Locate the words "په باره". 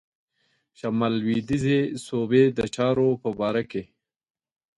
3.23-3.63